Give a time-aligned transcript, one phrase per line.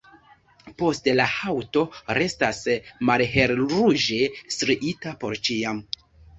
[0.81, 1.83] Poste la haŭto
[2.19, 2.63] restas
[3.11, 4.21] malhelruĝe
[4.59, 5.87] striita por ĉiam.